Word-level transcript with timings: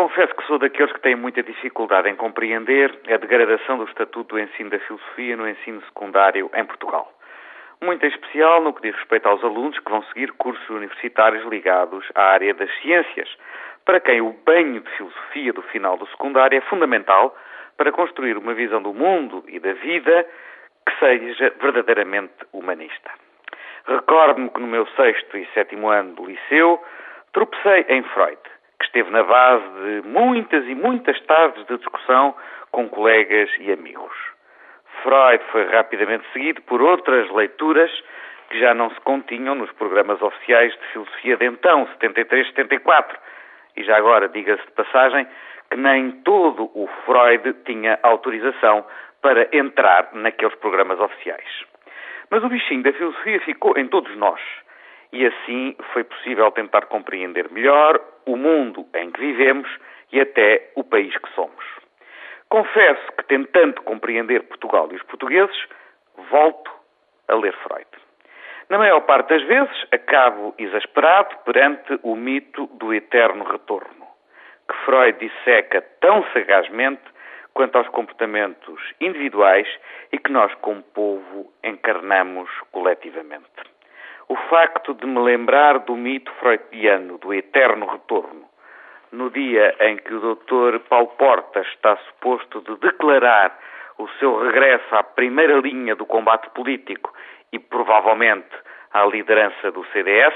Confesso 0.00 0.34
que 0.34 0.46
sou 0.46 0.58
daqueles 0.58 0.90
que 0.94 1.00
têm 1.02 1.14
muita 1.14 1.42
dificuldade 1.42 2.08
em 2.08 2.16
compreender 2.16 2.90
a 3.06 3.18
degradação 3.18 3.76
do 3.76 3.84
estatuto 3.84 4.34
do 4.34 4.40
ensino 4.40 4.70
da 4.70 4.78
filosofia 4.78 5.36
no 5.36 5.46
ensino 5.46 5.82
secundário 5.82 6.50
em 6.54 6.64
Portugal. 6.64 7.12
Muito 7.82 8.06
em 8.06 8.08
especial 8.08 8.62
no 8.62 8.72
que 8.72 8.80
diz 8.80 8.94
respeito 8.96 9.28
aos 9.28 9.44
alunos 9.44 9.78
que 9.78 9.90
vão 9.90 10.02
seguir 10.04 10.32
cursos 10.32 10.66
universitários 10.70 11.44
ligados 11.44 12.02
à 12.14 12.30
área 12.32 12.54
das 12.54 12.74
ciências, 12.80 13.28
para 13.84 14.00
quem 14.00 14.22
o 14.22 14.32
banho 14.32 14.80
de 14.80 14.90
filosofia 14.92 15.52
do 15.52 15.60
final 15.64 15.98
do 15.98 16.06
secundário 16.06 16.56
é 16.56 16.62
fundamental 16.62 17.36
para 17.76 17.92
construir 17.92 18.38
uma 18.38 18.54
visão 18.54 18.80
do 18.80 18.94
mundo 18.94 19.44
e 19.48 19.60
da 19.60 19.74
vida 19.74 20.26
que 20.88 20.98
seja 20.98 21.52
verdadeiramente 21.60 22.46
humanista. 22.54 23.10
Recordo-me 23.86 24.48
que 24.48 24.60
no 24.60 24.66
meu 24.66 24.86
sexto 24.96 25.36
e 25.36 25.44
sétimo 25.52 25.90
ano 25.90 26.14
do 26.14 26.24
liceu 26.24 26.82
tropecei 27.34 27.84
em 27.90 28.02
Freud 28.02 28.40
que 28.80 28.86
esteve 28.86 29.10
na 29.10 29.22
base 29.22 29.64
de 29.84 30.08
muitas 30.08 30.66
e 30.66 30.74
muitas 30.74 31.20
tardes 31.26 31.64
de 31.66 31.76
discussão 31.76 32.34
com 32.72 32.88
colegas 32.88 33.50
e 33.60 33.70
amigos. 33.70 34.16
Freud 35.02 35.42
foi 35.52 35.66
rapidamente 35.66 36.24
seguido 36.32 36.62
por 36.62 36.80
outras 36.80 37.30
leituras 37.30 37.90
que 38.48 38.58
já 38.58 38.74
não 38.74 38.90
se 38.90 39.00
continham 39.02 39.54
nos 39.54 39.70
programas 39.72 40.20
oficiais 40.20 40.72
de 40.72 40.86
filosofia 40.92 41.36
de 41.36 41.46
então, 41.46 41.86
73-74. 42.00 43.16
E 43.76 43.84
já 43.84 43.96
agora, 43.96 44.28
diga-se 44.28 44.64
de 44.64 44.72
passagem, 44.72 45.26
que 45.70 45.76
nem 45.76 46.10
todo 46.22 46.64
o 46.74 46.88
Freud 47.04 47.52
tinha 47.64 47.98
autorização 48.02 48.84
para 49.22 49.46
entrar 49.52 50.08
naqueles 50.14 50.54
programas 50.56 50.98
oficiais. 50.98 51.64
Mas 52.30 52.42
o 52.42 52.48
bichinho 52.48 52.82
da 52.82 52.92
filosofia 52.92 53.40
ficou 53.40 53.76
em 53.76 53.86
todos 53.86 54.16
nós 54.16 54.40
e 55.12 55.26
assim 55.26 55.76
foi 55.92 56.04
possível 56.04 56.50
tentar 56.52 56.86
compreender 56.86 57.50
melhor 57.50 58.00
o 58.26 58.36
mundo 58.36 58.86
em 58.94 59.10
que 59.10 59.20
vivemos 59.20 59.68
e 60.12 60.20
até 60.20 60.70
o 60.74 60.84
país 60.84 61.16
que 61.16 61.30
somos. 61.34 61.64
Confesso 62.48 63.12
que, 63.16 63.24
tentando 63.24 63.80
compreender 63.82 64.42
Portugal 64.44 64.88
e 64.90 64.96
os 64.96 65.02
portugueses, 65.04 65.56
volto 66.30 66.70
a 67.28 67.34
ler 67.34 67.54
Freud. 67.62 67.86
Na 68.68 68.78
maior 68.78 69.00
parte 69.00 69.30
das 69.30 69.42
vezes, 69.44 69.86
acabo 69.92 70.54
exasperado 70.58 71.36
perante 71.44 71.98
o 72.02 72.14
mito 72.14 72.66
do 72.74 72.94
eterno 72.94 73.44
retorno, 73.44 74.06
que 74.68 74.76
Freud 74.84 75.18
disseca 75.18 75.80
tão 76.00 76.24
sagazmente 76.32 77.02
quanto 77.52 77.78
aos 77.78 77.88
comportamentos 77.88 78.80
individuais 79.00 79.68
e 80.12 80.18
que 80.18 80.30
nós, 80.30 80.52
como 80.54 80.82
povo, 80.82 81.52
encarnamos 81.64 82.48
coletivamente 82.70 83.69
o 84.30 84.36
facto 84.48 84.94
de 84.94 85.06
me 85.08 85.18
lembrar 85.18 85.80
do 85.80 85.96
mito 85.96 86.30
freudiano 86.34 87.18
do 87.18 87.34
eterno 87.34 87.84
retorno, 87.86 88.48
no 89.10 89.28
dia 89.28 89.74
em 89.80 89.96
que 89.96 90.14
o 90.14 90.36
Dr. 90.36 90.78
Paulo 90.88 91.08
Portas 91.18 91.66
está 91.66 91.96
suposto 91.96 92.60
de 92.60 92.76
declarar 92.76 93.58
o 93.98 94.06
seu 94.20 94.38
regresso 94.38 94.94
à 94.94 95.02
primeira 95.02 95.58
linha 95.58 95.96
do 95.96 96.06
combate 96.06 96.48
político 96.50 97.12
e 97.50 97.58
provavelmente 97.58 98.54
à 98.92 99.04
liderança 99.04 99.72
do 99.72 99.84
CDS, 99.86 100.34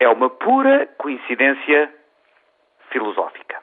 é 0.00 0.08
uma 0.08 0.28
pura 0.28 0.88
coincidência 0.98 1.94
filosófica. 2.90 3.57